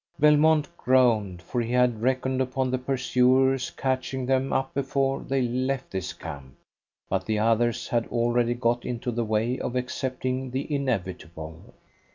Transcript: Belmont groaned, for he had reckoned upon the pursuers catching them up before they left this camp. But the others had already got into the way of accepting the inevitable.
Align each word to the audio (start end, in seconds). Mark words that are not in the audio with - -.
Belmont 0.19 0.67
groaned, 0.77 1.43
for 1.43 1.61
he 1.61 1.71
had 1.73 2.01
reckoned 2.01 2.41
upon 2.41 2.71
the 2.71 2.79
pursuers 2.79 3.69
catching 3.69 4.25
them 4.25 4.51
up 4.51 4.73
before 4.73 5.19
they 5.21 5.43
left 5.43 5.91
this 5.91 6.11
camp. 6.11 6.55
But 7.07 7.27
the 7.27 7.37
others 7.37 7.87
had 7.87 8.07
already 8.07 8.55
got 8.55 8.83
into 8.83 9.11
the 9.11 9.23
way 9.23 9.59
of 9.59 9.75
accepting 9.75 10.49
the 10.49 10.73
inevitable. 10.73 11.75